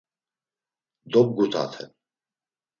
[1.11, 1.89] Dobgutaten.